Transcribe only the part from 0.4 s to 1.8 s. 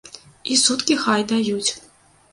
І суткі хай даюць.